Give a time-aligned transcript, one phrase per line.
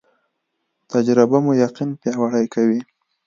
[0.91, 2.79] تجربه مو یقین پیاوړی کوي